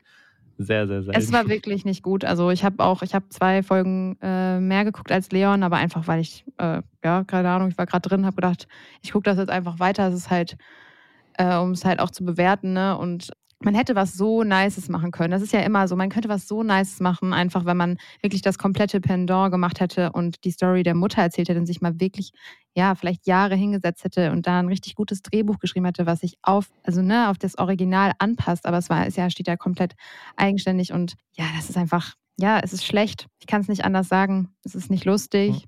[0.58, 1.20] sehr, sehr selten.
[1.20, 2.24] Es war wirklich nicht gut.
[2.24, 6.08] Also ich habe auch, ich habe zwei Folgen äh, mehr geguckt als Leon, aber einfach,
[6.08, 8.66] weil ich, äh, ja, keine Ahnung, ich war gerade drin, habe gedacht,
[9.02, 10.08] ich gucke das jetzt einfach weiter.
[10.08, 10.56] Es ist halt,
[11.34, 12.96] äh, um es halt auch zu bewerten, ne?
[12.96, 15.30] Und man hätte was so Nices machen können.
[15.30, 18.42] Das ist ja immer so, man könnte was so Nices machen, einfach wenn man wirklich
[18.42, 21.98] das komplette Pendant gemacht hätte und die Story der Mutter erzählt hätte und sich mal
[21.98, 22.32] wirklich,
[22.74, 26.36] ja, vielleicht Jahre hingesetzt hätte und da ein richtig gutes Drehbuch geschrieben hätte, was sich
[26.42, 28.66] auf, also ne, auf das Original anpasst.
[28.66, 29.94] Aber es war, ist ja, steht ja komplett
[30.36, 33.26] eigenständig und ja, das ist einfach, ja, es ist schlecht.
[33.40, 34.54] Ich kann es nicht anders sagen.
[34.64, 35.64] Es ist nicht lustig.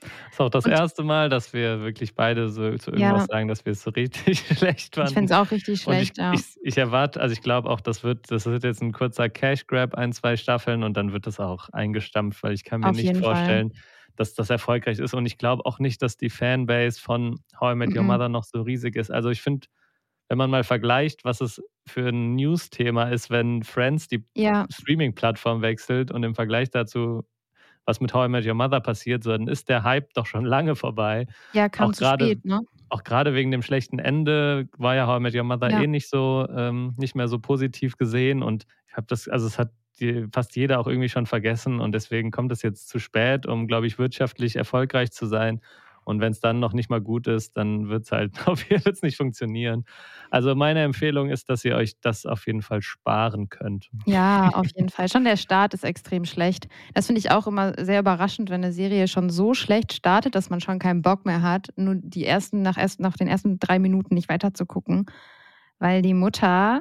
[0.00, 3.26] Das ist auch das und, erste Mal, dass wir wirklich beide so zu irgendwas ja.
[3.26, 5.08] sagen, dass wir es so richtig schlecht fanden.
[5.08, 6.32] Ich finde es auch richtig schlecht, ich, ja.
[6.32, 9.66] Ich, ich, erwarte, also ich glaube auch, das wird, das wird jetzt ein kurzer Cash
[9.66, 12.96] Grab, ein, zwei Staffeln und dann wird das auch eingestampft, weil ich kann mir Auf
[12.96, 13.82] nicht vorstellen, Fall.
[14.16, 15.14] dass das erfolgreich ist.
[15.14, 18.08] Und ich glaube auch nicht, dass die Fanbase von How I Met Your mhm.
[18.08, 19.10] Mother noch so riesig ist.
[19.10, 19.66] Also ich finde,
[20.28, 24.66] wenn man mal vergleicht, was es für ein News-Thema ist, wenn Friends die ja.
[24.70, 27.24] Streaming-Plattform wechselt und im Vergleich dazu
[27.88, 30.76] was mit How I Met Your Mother passiert, sondern ist der Hype doch schon lange
[30.76, 31.26] vorbei.
[31.54, 32.60] Ja, kam auch zu grade, spät, ne?
[32.90, 35.80] Auch gerade wegen dem schlechten Ende war ja How I Met Your Mother ja.
[35.80, 39.58] eh nicht so, ähm, nicht mehr so positiv gesehen und ich habe das, also es
[39.58, 39.70] hat
[40.00, 43.66] die, fast jeder auch irgendwie schon vergessen und deswegen kommt es jetzt zu spät, um,
[43.66, 45.60] glaube ich, wirtschaftlich erfolgreich zu sein.
[46.08, 48.82] Und wenn es dann noch nicht mal gut ist, dann wird es halt auf jeden
[48.82, 49.84] Fall nicht funktionieren.
[50.30, 53.90] Also meine Empfehlung ist, dass ihr euch das auf jeden Fall sparen könnt.
[54.06, 55.10] Ja, auf jeden Fall.
[55.10, 56.66] Schon der Start ist extrem schlecht.
[56.94, 60.48] Das finde ich auch immer sehr überraschend, wenn eine Serie schon so schlecht startet, dass
[60.48, 63.78] man schon keinen Bock mehr hat, nur die ersten nach, erst, nach den ersten drei
[63.78, 65.04] Minuten nicht weiter zu gucken.
[65.78, 66.80] Weil die Mutter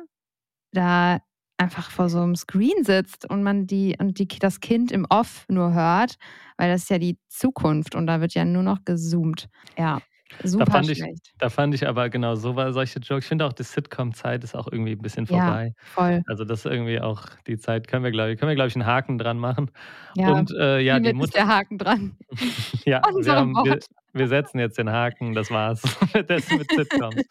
[0.72, 1.20] da
[1.58, 5.46] einfach vor so einem Screen sitzt und man die und die, das Kind im Off
[5.50, 6.18] nur hört,
[6.58, 9.50] weil das ist ja die Zukunft und da wird ja nur noch gezoomt.
[9.78, 10.00] Ja.
[10.44, 11.04] Super da fand, ich,
[11.40, 13.26] da fand ich aber genau so war solche Jokes.
[13.26, 15.74] Ich finde auch, die Sitcom-Zeit ist auch irgendwie ein bisschen vorbei.
[15.76, 16.24] Ja, voll.
[16.28, 18.76] Also das ist irgendwie auch die Zeit, können wir, glaube ich, können wir, glaube ich,
[18.76, 19.72] einen Haken dran machen.
[20.16, 21.30] Ja, und äh, ja, die Mutter.
[21.30, 22.18] Ist der Haken dran.
[22.86, 23.80] ja, wir, haben, wir,
[24.14, 25.82] wir, setzen jetzt den Haken, das war's.
[26.28, 27.24] das mit Sitcoms.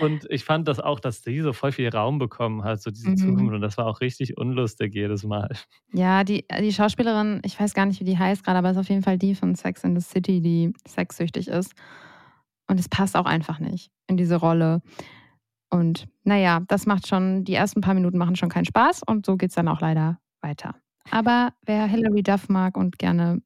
[0.00, 3.10] Und ich fand das auch, dass die so voll viel Raum bekommen hat, so diese
[3.10, 3.16] mhm.
[3.16, 3.54] Zukunft.
[3.54, 5.50] Und das war auch richtig unlustig jedes Mal.
[5.92, 8.88] Ja, die, die Schauspielerin, ich weiß gar nicht, wie die heißt gerade, aber ist auf
[8.88, 11.74] jeden Fall die von Sex in the City, die sexsüchtig ist.
[12.68, 14.82] Und es passt auch einfach nicht in diese Rolle.
[15.70, 19.36] Und naja, das macht schon, die ersten paar Minuten machen schon keinen Spaß und so
[19.36, 20.74] geht es dann auch leider weiter.
[21.10, 23.40] Aber wer Hilary Duff mag und gerne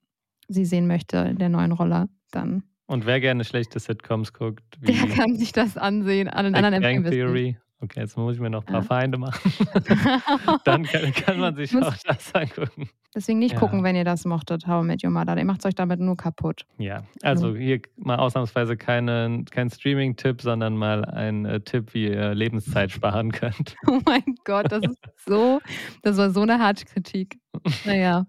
[0.49, 2.65] sie sehen möchte in der neuen Rolle, dann.
[2.91, 6.27] Und wer gerne schlechte Sitcoms guckt, der kann sich das ansehen.
[6.27, 7.57] An den anderen Bang Theory.
[7.79, 8.87] Okay, jetzt muss ich mir noch ein paar ja.
[8.87, 9.53] Feinde machen.
[10.65, 12.91] Dann kann, kann, man sich auch das angucken.
[13.15, 13.61] Deswegen nicht ja.
[13.61, 15.39] gucken, wenn ihr das mochtet, How I Met Your Mother.
[15.39, 16.63] Ihr macht es euch damit nur kaputt.
[16.79, 22.35] Ja, also hier mal ausnahmsweise keine, kein Streaming-Tipp, sondern mal ein äh, Tipp, wie ihr
[22.35, 23.77] Lebenszeit sparen könnt.
[23.87, 25.61] Oh mein Gott, das ist so,
[26.03, 27.39] das war so eine harte Kritik.
[27.85, 28.27] Naja,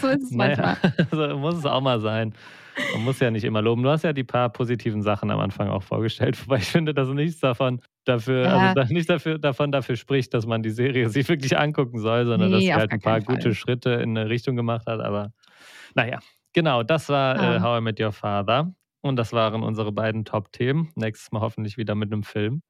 [0.00, 0.94] so ist es naja, manchmal.
[1.12, 2.34] Also muss es auch mal sein.
[2.92, 3.82] Man muss ja nicht immer loben.
[3.82, 7.08] Du hast ja die paar positiven Sachen am Anfang auch vorgestellt, wobei ich finde, dass
[7.08, 8.72] nichts davon dafür, ja.
[8.72, 12.50] also nicht dafür, davon dafür spricht, dass man die Serie sich wirklich angucken soll, sondern
[12.50, 15.00] nee, dass sie halt ein paar gute Schritte in eine Richtung gemacht hat.
[15.00, 15.32] Aber
[15.94, 16.18] naja,
[16.52, 17.56] genau, das war ja.
[17.56, 18.74] äh, How I Met Your Father.
[19.02, 20.90] Und das waren unsere beiden Top-Themen.
[20.94, 22.62] Nächstes Mal hoffentlich wieder mit einem Film.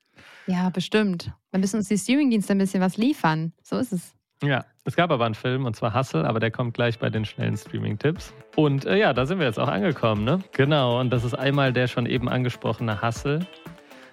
[0.49, 1.33] Ja, bestimmt.
[1.53, 3.53] Dann müssen uns die Streamingdienste ein bisschen was liefern.
[3.63, 4.17] So ist es.
[4.45, 7.25] Ja, es gab aber einen Film und zwar Hustle, aber der kommt gleich bei den
[7.25, 8.35] schnellen Streaming-Tipps.
[8.57, 10.41] Und äh, ja, da sind wir jetzt auch angekommen, ne?
[10.53, 13.47] Genau, und das ist einmal der schon eben angesprochene Hustle.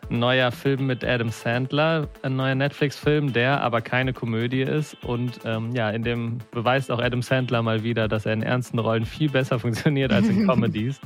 [0.10, 4.96] Ein neuer Film mit Adam Sandler, ein neuer Netflix-Film, der aber keine Komödie ist.
[5.04, 8.80] Und ähm, ja, in dem beweist auch Adam Sandler mal wieder, dass er in ernsten
[8.80, 11.00] Rollen viel besser funktioniert als in Comedies.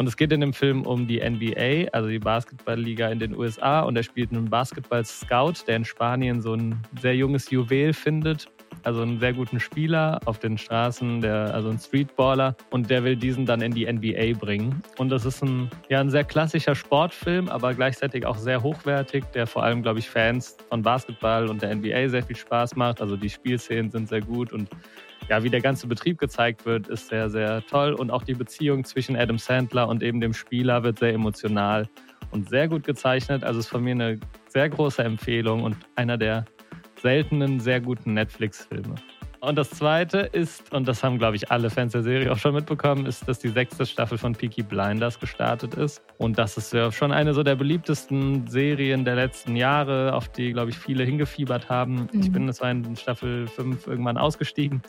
[0.00, 3.80] Und es geht in dem Film um die NBA, also die Basketballliga in den USA.
[3.80, 8.48] Und er spielt einen Basketball-Scout, der in Spanien so ein sehr junges Juwel findet.
[8.82, 12.56] Also einen sehr guten Spieler auf den Straßen, der, also ein Streetballer.
[12.70, 14.82] Und der will diesen dann in die NBA bringen.
[14.96, 19.46] Und das ist ein, ja, ein sehr klassischer Sportfilm, aber gleichzeitig auch sehr hochwertig, der
[19.46, 23.02] vor allem, glaube ich, Fans von Basketball und der NBA sehr viel Spaß macht.
[23.02, 24.70] Also die Spielszenen sind sehr gut und
[25.30, 27.94] ja, wie der ganze Betrieb gezeigt wird, ist sehr, sehr toll.
[27.94, 31.88] Und auch die Beziehung zwischen Adam Sandler und eben dem Spieler wird sehr emotional
[32.32, 33.44] und sehr gut gezeichnet.
[33.44, 36.46] Also ist von mir eine sehr große Empfehlung und einer der
[37.00, 38.96] seltenen, sehr guten Netflix-Filme.
[39.40, 42.54] Und das zweite ist, und das haben, glaube ich, alle Fans der Serie auch schon
[42.54, 46.02] mitbekommen, ist, dass die sechste Staffel von Peaky Blinders gestartet ist.
[46.18, 50.52] Und das ist ja schon eine so der beliebtesten Serien der letzten Jahre, auf die,
[50.52, 52.10] glaube ich, viele hingefiebert haben.
[52.12, 52.20] Mhm.
[52.20, 54.82] Ich bin zwar in Staffel 5 irgendwann ausgestiegen,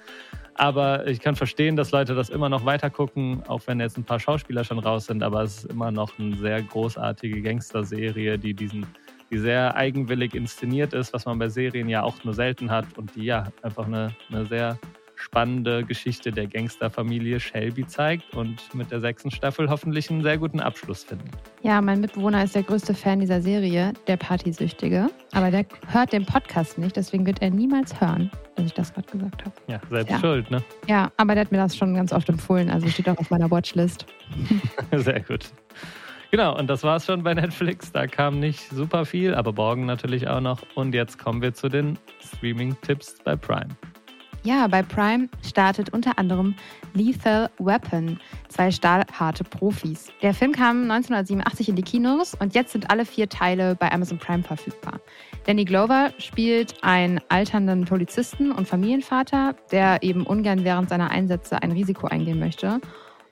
[0.55, 4.03] aber ich kann verstehen, dass Leute das immer noch weiter gucken, auch wenn jetzt ein
[4.03, 5.23] paar Schauspieler schon raus sind.
[5.23, 8.85] Aber es ist immer noch eine sehr großartige Gangster-Serie, die diesen
[9.31, 13.15] die sehr eigenwillig inszeniert ist, was man bei Serien ja auch nur selten hat und
[13.15, 14.77] die ja einfach eine, eine sehr
[15.21, 20.59] spannende Geschichte der Gangsterfamilie Shelby zeigt und mit der sechsten Staffel hoffentlich einen sehr guten
[20.59, 21.29] Abschluss finden.
[21.61, 25.09] Ja, mein Mitbewohner ist der größte Fan dieser Serie, der Partysüchtige.
[25.31, 29.07] Aber der hört den Podcast nicht, deswegen wird er niemals hören, dass ich das gerade
[29.11, 29.55] gesagt habe.
[29.67, 30.19] Ja, selbst ja.
[30.19, 30.63] schuld, ne?
[30.87, 33.49] Ja, aber der hat mir das schon ganz oft empfohlen, also steht auch auf meiner
[33.51, 34.07] Watchlist.
[34.91, 35.51] sehr gut.
[36.31, 37.91] Genau, und das war es schon bei Netflix.
[37.91, 40.61] Da kam nicht super viel, aber morgen natürlich auch noch.
[40.75, 43.67] Und jetzt kommen wir zu den Streaming-Tipps bei Prime.
[44.43, 46.55] Ja, bei Prime startet unter anderem
[46.93, 48.17] Lethal Weapon,
[48.47, 50.07] zwei stahlharte Profis.
[50.21, 54.17] Der Film kam 1987 in die Kinos und jetzt sind alle vier Teile bei Amazon
[54.17, 55.01] Prime verfügbar.
[55.45, 61.73] Danny Glover spielt einen alternden Polizisten und Familienvater, der eben ungern während seiner Einsätze ein
[61.73, 62.79] Risiko eingehen möchte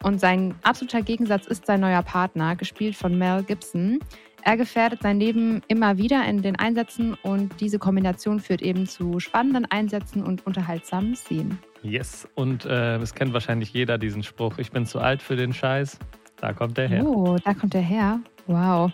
[0.03, 3.99] und sein absoluter Gegensatz ist sein neuer Partner, gespielt von Mel Gibson.
[4.43, 9.19] Er gefährdet sein Leben immer wieder in den Einsätzen und diese Kombination führt eben zu
[9.19, 11.59] spannenden Einsätzen und unterhaltsamen Szenen.
[11.83, 15.53] Yes, und äh, es kennt wahrscheinlich jeder diesen Spruch, ich bin zu alt für den
[15.53, 15.99] Scheiß.
[16.37, 17.05] Da kommt er her.
[17.05, 18.19] Oh, da kommt er her.
[18.47, 18.91] Wow.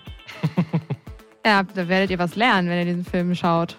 [1.46, 3.78] ja, da werdet ihr was lernen, wenn ihr diesen Film schaut.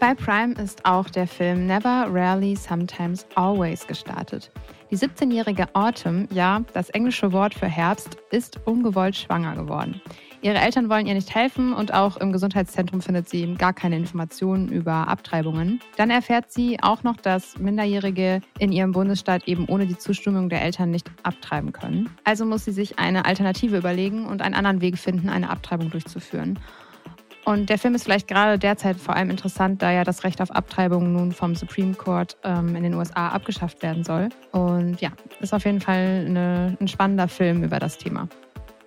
[0.00, 4.50] Bei Prime ist auch der Film Never, Rarely, Sometimes, Always gestartet.
[4.94, 10.00] Die 17-jährige Autumn, ja, das englische Wort für Herbst, ist ungewollt schwanger geworden.
[10.40, 14.68] Ihre Eltern wollen ihr nicht helfen und auch im Gesundheitszentrum findet sie gar keine Informationen
[14.68, 15.80] über Abtreibungen.
[15.96, 20.62] Dann erfährt sie auch noch, dass Minderjährige in ihrem Bundesstaat eben ohne die Zustimmung der
[20.62, 22.08] Eltern nicht abtreiben können.
[22.22, 26.56] Also muss sie sich eine Alternative überlegen und einen anderen Weg finden, eine Abtreibung durchzuführen.
[27.44, 30.50] Und der Film ist vielleicht gerade derzeit vor allem interessant, da ja das Recht auf
[30.50, 34.30] Abtreibung nun vom Supreme Court ähm, in den USA abgeschafft werden soll.
[34.52, 38.28] Und ja, ist auf jeden Fall eine, ein spannender Film über das Thema.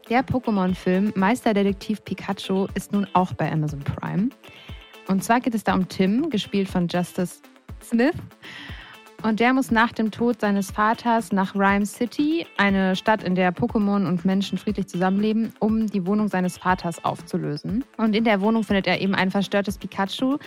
[0.09, 4.29] Der Pokémon-Film Meisterdetektiv Pikachu ist nun auch bei Amazon Prime.
[5.07, 7.41] Und zwar geht es da um Tim, gespielt von Justice
[7.83, 8.15] Smith.
[9.23, 13.53] Und der muss nach dem Tod seines Vaters nach Rhyme City, eine Stadt, in der
[13.53, 17.83] Pokémon und Menschen friedlich zusammenleben, um die Wohnung seines Vaters aufzulösen.
[17.97, 20.37] Und in der Wohnung findet er eben ein verstörtes Pikachu,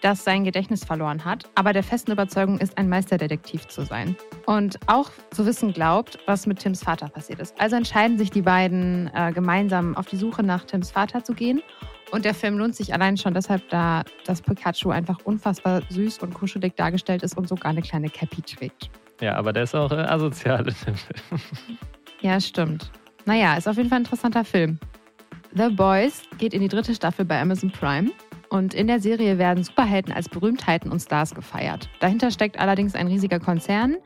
[0.00, 4.16] das sein Gedächtnis verloren hat, aber der festen Überzeugung ist, ein Meisterdetektiv zu sein.
[4.46, 7.60] Und auch zu wissen glaubt, was mit Tims Vater passiert ist.
[7.60, 11.62] Also entscheiden sich die beiden äh, gemeinsam auf die Suche nach Tims Vater zu gehen
[12.10, 16.34] und der Film lohnt sich allein schon deshalb, da das Pikachu einfach unfassbar süß und
[16.34, 18.90] kuschelig dargestellt ist und sogar eine kleine Cappy trägt.
[19.20, 21.40] Ja, aber der ist auch äh, asozial in dem Film.
[22.22, 22.90] Ja, stimmt.
[23.24, 24.78] Naja, ist auf jeden Fall ein interessanter Film.
[25.54, 28.10] The Boys geht in die dritte Staffel bei Amazon Prime.
[28.50, 31.88] Und in der Serie werden Superhelden als Berühmtheiten und Stars gefeiert.
[32.00, 33.96] Dahinter steckt allerdings ein riesiger Konzern,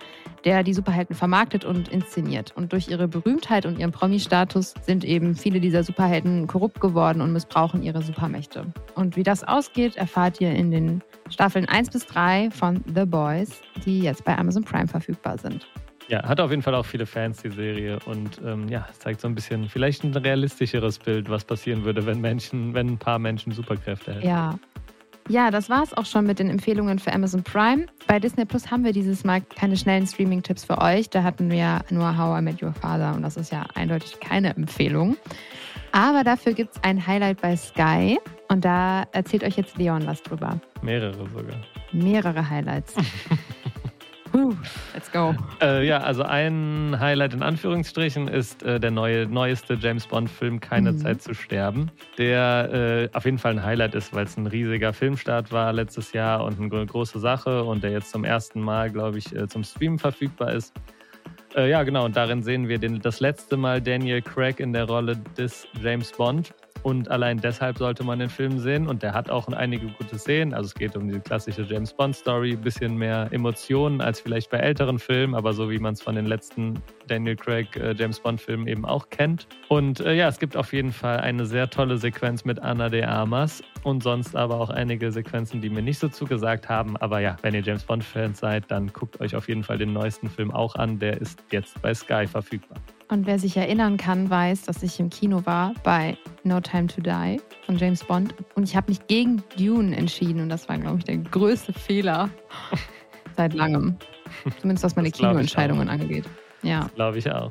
[0.44, 2.52] der die Superhelden vermarktet und inszeniert.
[2.54, 7.32] Und durch ihre Berühmtheit und ihren Promi-Status sind eben viele dieser Superhelden korrupt geworden und
[7.32, 8.66] missbrauchen ihre Supermächte.
[8.94, 13.62] Und wie das ausgeht, erfahrt ihr in den Staffeln 1 bis 3 von The Boys,
[13.86, 15.66] die jetzt bei Amazon Prime verfügbar sind.
[16.08, 17.98] Ja, hat auf jeden Fall auch viele Fans, die Serie.
[18.04, 22.04] Und ähm, ja, es zeigt so ein bisschen vielleicht ein realistischeres Bild, was passieren würde,
[22.04, 24.26] wenn Menschen, wenn ein paar Menschen Superkräfte hätten.
[24.26, 24.58] Ja.
[25.30, 27.86] Ja, das war es auch schon mit den Empfehlungen für Amazon Prime.
[28.06, 31.08] Bei Disney Plus haben wir dieses Mal keine schnellen Streaming-Tipps für euch.
[31.08, 34.20] Da hatten wir ja nur How I Met Your Father und das ist ja eindeutig
[34.20, 35.16] keine Empfehlung.
[35.92, 40.22] Aber dafür gibt es ein Highlight bei Sky und da erzählt euch jetzt Leon was
[40.22, 40.60] drüber.
[40.82, 41.56] Mehrere sogar.
[41.92, 42.94] Mehrere Highlights.
[44.92, 45.34] let's go.
[45.60, 50.92] Äh, ja, also ein Highlight in Anführungsstrichen ist äh, der neue, neueste James Bond-Film Keine
[50.92, 50.98] mhm.
[50.98, 54.92] Zeit zu sterben, der äh, auf jeden Fall ein Highlight ist, weil es ein riesiger
[54.92, 59.18] Filmstart war letztes Jahr und eine große Sache und der jetzt zum ersten Mal, glaube
[59.18, 60.74] ich, äh, zum Streamen verfügbar ist.
[61.54, 64.84] Äh, ja, genau, und darin sehen wir den, das letzte Mal Daniel Craig in der
[64.84, 66.52] Rolle des James Bond.
[66.82, 68.86] Und allein deshalb sollte man den Film sehen.
[68.86, 70.52] Und der hat auch einige gute Szenen.
[70.52, 74.98] Also es geht um die klassische James Bond-Story, bisschen mehr Emotionen als vielleicht bei älteren
[74.98, 76.74] Filmen, aber so wie man es von den letzten
[77.06, 79.46] Daniel Craig äh, James Bond-Filmen eben auch kennt.
[79.68, 83.02] Und äh, ja, es gibt auf jeden Fall eine sehr tolle Sequenz mit Anna de
[83.02, 86.96] Armas und sonst aber auch einige Sequenzen, die mir nicht so zugesagt haben.
[86.98, 90.28] Aber ja, wenn ihr James Bond-Fans seid, dann guckt euch auf jeden Fall den neuesten
[90.28, 90.98] Film auch an.
[90.98, 92.78] Der ist jetzt bei Sky verfügbar.
[93.08, 97.00] Und wer sich erinnern kann, weiß, dass ich im Kino war bei No Time to
[97.00, 98.34] Die von James Bond.
[98.54, 100.40] Und ich habe mich gegen Dune entschieden.
[100.40, 102.30] Und das war, glaube ich, der größte Fehler
[103.36, 103.96] seit langem.
[104.60, 106.24] Zumindest was meine Kinoentscheidungen angeht.
[106.62, 106.88] Ja.
[106.94, 107.50] Glaube ich auch.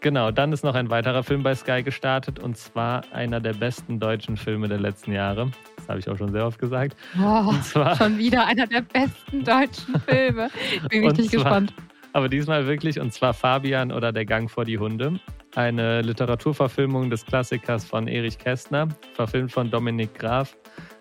[0.00, 3.98] Genau, dann ist noch ein weiterer Film bei Sky gestartet und zwar einer der besten
[3.98, 5.50] deutschen Filme der letzten Jahre.
[5.76, 6.96] Das habe ich auch schon sehr oft gesagt.
[7.18, 10.48] Oh, und zwar, schon wieder einer der besten deutschen Filme.
[10.74, 11.74] Ich bin richtig zwar, gespannt.
[12.16, 15.20] Aber diesmal wirklich, und zwar Fabian oder Der Gang vor die Hunde.
[15.54, 20.56] Eine Literaturverfilmung des Klassikers von Erich Kästner, verfilmt von Dominik Graf.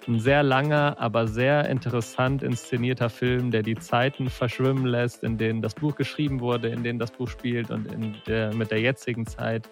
[0.07, 5.63] Ein sehr langer, aber sehr interessant inszenierter Film, der die Zeiten verschwimmen lässt, in denen
[5.63, 7.87] das Buch geschrieben wurde, in denen das Buch spielt und
[8.27, 9.67] der, mit der jetzigen Zeit.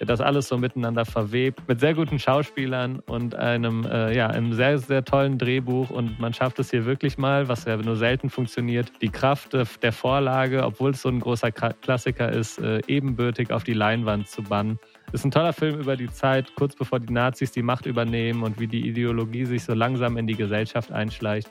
[0.00, 4.54] Der das alles so miteinander verwebt, mit sehr guten Schauspielern und einem, äh, ja, einem
[4.54, 5.90] sehr, sehr tollen Drehbuch.
[5.90, 9.92] Und man schafft es hier wirklich mal, was ja nur selten funktioniert, die Kraft der
[9.92, 14.80] Vorlage, obwohl es so ein großer Klassiker ist, äh, ebenbürtig auf die Leinwand zu bannen.
[15.12, 18.58] Ist ein toller Film über die Zeit, kurz bevor die Nazis die Macht übernehmen und
[18.58, 21.50] wie die Ideologie sich so langsam in die Gesellschaft einschleicht.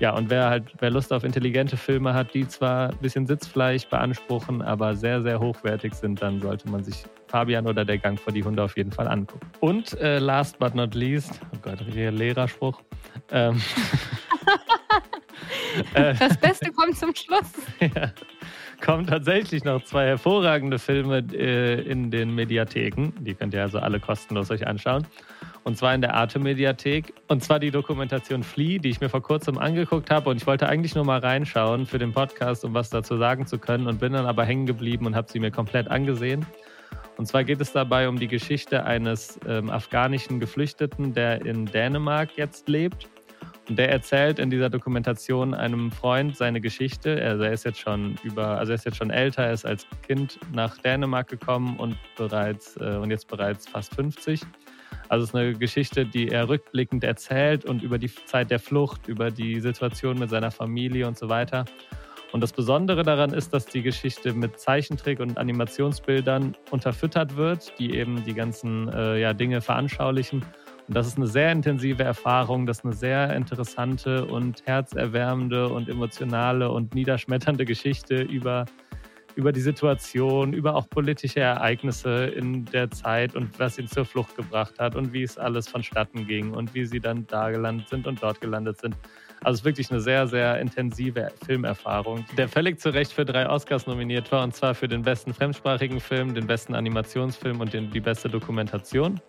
[0.00, 3.86] Ja, und wer halt, wer Lust auf intelligente Filme hat, die zwar ein bisschen Sitzfleisch
[3.86, 8.32] beanspruchen, aber sehr, sehr hochwertig sind, dann sollte man sich Fabian oder Der Gang vor
[8.32, 9.46] die Hunde auf jeden Fall angucken.
[9.60, 12.80] Und äh, last but not least, oh Gott, Lehrerspruch.
[13.30, 13.60] Ähm,
[15.94, 17.52] das Beste kommt zum Schluss.
[17.80, 18.12] ja
[18.80, 23.12] kommen tatsächlich noch zwei hervorragende Filme äh, in den Mediatheken.
[23.20, 25.06] Die könnt ihr also alle kostenlos euch anschauen.
[25.62, 27.12] Und zwar in der Arte-Mediathek.
[27.28, 30.30] Und zwar die Dokumentation Flea, die ich mir vor kurzem angeguckt habe.
[30.30, 33.58] Und ich wollte eigentlich nur mal reinschauen für den Podcast, um was dazu sagen zu
[33.58, 33.86] können.
[33.86, 36.46] Und bin dann aber hängen geblieben und habe sie mir komplett angesehen.
[37.16, 42.30] Und zwar geht es dabei um die Geschichte eines ähm, afghanischen Geflüchteten, der in Dänemark
[42.36, 43.08] jetzt lebt
[43.70, 47.22] und der erzählt in dieser Dokumentation einem Freund seine Geschichte.
[47.22, 49.86] Also er ist jetzt schon über, also er ist jetzt schon älter, er ist als
[50.02, 54.40] Kind nach Dänemark gekommen und bereits äh, und jetzt bereits fast 50.
[55.08, 59.06] Also es ist eine Geschichte, die er rückblickend erzählt und über die Zeit der Flucht,
[59.06, 61.64] über die Situation mit seiner Familie und so weiter.
[62.32, 67.94] Und das Besondere daran ist, dass die Geschichte mit Zeichentrick und Animationsbildern unterfüttert wird, die
[67.94, 70.44] eben die ganzen äh, ja, Dinge veranschaulichen
[70.90, 75.88] und das ist eine sehr intensive Erfahrung, das ist eine sehr interessante und herzerwärmende und
[75.88, 78.64] emotionale und niederschmetternde Geschichte über,
[79.36, 84.34] über die Situation, über auch politische Ereignisse in der Zeit und was ihn zur Flucht
[84.34, 88.08] gebracht hat und wie es alles vonstatten ging und wie sie dann da gelandet sind
[88.08, 88.96] und dort gelandet sind.
[89.44, 93.48] Also es ist wirklich eine sehr, sehr intensive Filmerfahrung, der völlig zu Recht für drei
[93.48, 97.92] Oscars nominiert war, und zwar für den besten fremdsprachigen Film, den besten Animationsfilm und den,
[97.92, 99.20] die beste Dokumentation.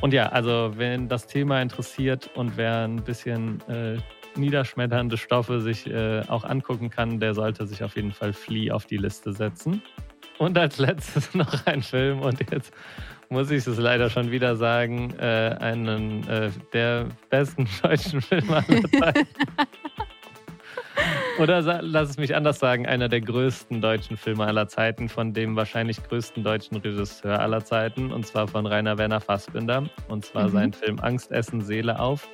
[0.00, 3.96] Und ja, also wenn das Thema interessiert und wer ein bisschen äh,
[4.36, 8.86] niederschmetternde Stoffe sich äh, auch angucken kann, der sollte sich auf jeden Fall Flea auf
[8.86, 9.82] die Liste setzen.
[10.38, 12.72] Und als letztes noch ein Film und jetzt
[13.28, 18.82] muss ich es leider schon wieder sagen, äh, einen äh, der besten deutschen Filme aller
[18.98, 19.28] Zeiten.
[21.38, 25.54] Oder lass es mich anders sagen, einer der größten deutschen Filme aller Zeiten, von dem
[25.54, 30.52] wahrscheinlich größten deutschen Regisseur aller Zeiten, und zwar von Rainer Werner Fassbinder, und zwar mhm.
[30.52, 32.26] sein Film Angst, Essen, Seele auf,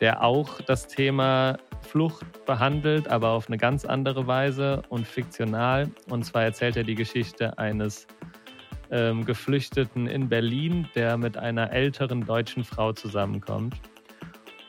[0.00, 5.88] der auch das Thema Flucht behandelt, aber auf eine ganz andere Weise und fiktional.
[6.08, 8.08] Und zwar erzählt er die Geschichte eines
[8.90, 13.76] ähm, Geflüchteten in Berlin, der mit einer älteren deutschen Frau zusammenkommt.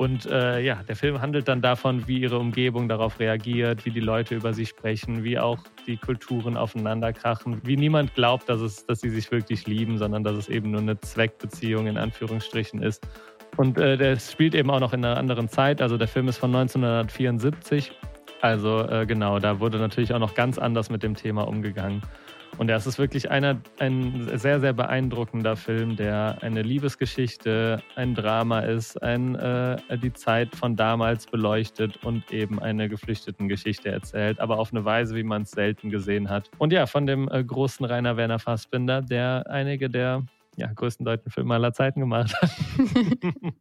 [0.02, 4.00] Und äh, ja, der Film handelt dann davon, wie ihre Umgebung darauf reagiert, wie die
[4.00, 9.02] Leute über sie sprechen, wie auch die Kulturen aufeinanderkrachen, wie niemand glaubt, dass, es, dass
[9.02, 13.08] sie sich wirklich lieben, sondern dass es eben nur eine Zweckbeziehung in Anführungsstrichen ist.
[13.58, 15.84] Und äh, der spielt eben auch noch in einer anderen Zeit.
[15.84, 17.92] Also der Film ist von 1974.
[18.42, 22.02] Also äh, genau, da wurde natürlich auch noch ganz anders mit dem Thema umgegangen.
[22.58, 28.14] Und ja, es ist wirklich einer, ein sehr, sehr beeindruckender Film, der eine Liebesgeschichte, ein
[28.14, 34.40] Drama ist, ein, äh, die Zeit von damals beleuchtet und eben eine geflüchteten Geschichte erzählt,
[34.40, 36.52] aber auf eine Weise, wie man es selten gesehen hat.
[36.58, 40.24] Und ja, von dem äh, großen Rainer Werner Fassbinder, der einige der
[40.58, 42.52] ja, größten deutschen Filme aller Zeiten gemacht hat.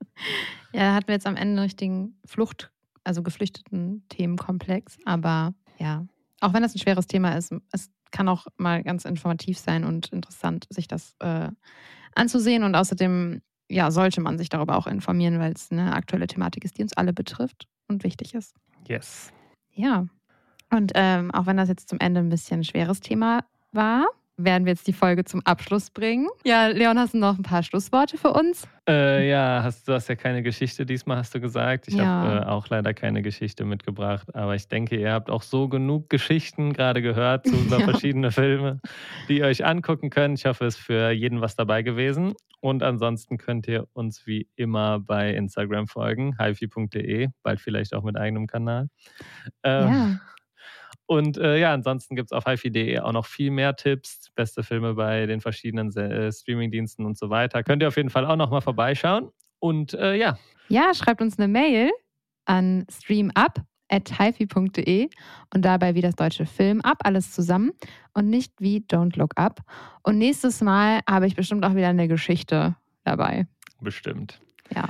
[0.72, 2.70] ja, da hatten wir jetzt am Ende einen richtigen Flucht,
[3.04, 6.04] also geflüchteten Themenkomplex, aber ja,
[6.40, 10.08] auch wenn das ein schweres Thema ist, es kann auch mal ganz informativ sein und
[10.08, 11.48] interessant, sich das äh,
[12.14, 12.64] anzusehen.
[12.64, 16.78] Und außerdem ja, sollte man sich darüber auch informieren, weil es eine aktuelle Thematik ist,
[16.78, 18.56] die uns alle betrifft und wichtig ist.
[18.88, 19.32] Yes.
[19.72, 20.06] Ja.
[20.70, 24.06] Und ähm, auch wenn das jetzt zum Ende ein bisschen ein schweres Thema war,
[24.44, 26.28] werden wir jetzt die Folge zum Abschluss bringen.
[26.44, 28.66] Ja, Leon, hast du noch ein paar Schlussworte für uns?
[28.88, 31.88] Äh, ja, hast, du hast ja keine Geschichte diesmal, hast du gesagt.
[31.88, 32.04] Ich ja.
[32.04, 34.34] habe äh, auch leider keine Geschichte mitgebracht.
[34.34, 37.80] Aber ich denke, ihr habt auch so genug Geschichten gerade gehört zu ja.
[37.80, 38.80] verschiedene Filme,
[39.28, 40.38] die ihr euch angucken könnt.
[40.38, 42.34] Ich hoffe, es ist für jeden was dabei gewesen.
[42.60, 48.16] Und ansonsten könnt ihr uns wie immer bei Instagram folgen, hifi.de, bald vielleicht auch mit
[48.16, 48.88] eigenem Kanal.
[49.62, 50.20] Ähm, ja.
[51.10, 54.94] Und äh, ja, ansonsten gibt es auf hifi.de auch noch viel mehr Tipps, beste Filme
[54.94, 57.64] bei den verschiedenen äh, Streamingdiensten und so weiter.
[57.64, 59.32] Könnt ihr auf jeden Fall auch noch mal vorbeischauen.
[59.58, 60.38] Und äh, ja.
[60.68, 61.90] Ja, schreibt uns eine Mail
[62.44, 65.08] an streamup.hifi.de
[65.52, 67.72] und dabei wie das deutsche Film ab, alles zusammen
[68.14, 69.62] und nicht wie Don't Look Up.
[70.04, 73.48] Und nächstes Mal habe ich bestimmt auch wieder eine Geschichte dabei.
[73.80, 74.40] Bestimmt.
[74.72, 74.88] Ja.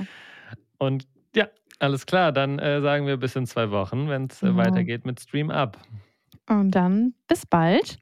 [0.77, 1.47] Und ja,
[1.79, 4.59] alles klar, dann äh, sagen wir bis in zwei Wochen, wenn es äh, genau.
[4.59, 5.79] weitergeht mit Stream Up.
[6.47, 7.99] Und dann bis bald.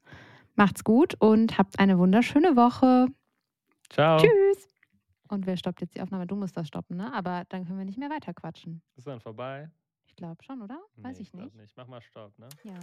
[0.55, 3.07] Macht's gut und habt eine wunderschöne Woche.
[3.89, 4.19] Ciao.
[4.19, 4.67] Tschüss.
[5.29, 6.25] Und wer stoppt jetzt die Aufnahme?
[6.27, 7.13] Du musst das stoppen, ne?
[7.13, 8.81] Aber dann können wir nicht mehr weiter quatschen.
[8.95, 9.69] Ist dann vorbei?
[10.07, 10.79] Ich glaube schon, oder?
[10.97, 11.55] Weiß nee, ich, ich nicht.
[11.55, 11.77] nicht.
[11.77, 12.49] Mach mal Stopp, ne?
[12.63, 12.73] Ja.